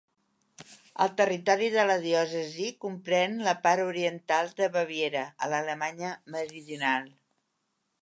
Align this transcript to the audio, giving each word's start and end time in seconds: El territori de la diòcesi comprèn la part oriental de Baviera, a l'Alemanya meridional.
El 1.03 1.11
territori 1.19 1.67
de 1.75 1.83
la 1.89 1.97
diòcesi 2.05 2.71
comprèn 2.87 3.37
la 3.49 3.55
part 3.67 3.85
oriental 3.93 4.53
de 4.63 4.73
Baviera, 4.81 5.25
a 5.45 5.55
l'Alemanya 5.55 6.19
meridional. 6.39 7.11